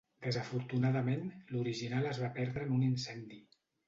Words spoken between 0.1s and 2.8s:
Desafortunadament l'original es va perdre en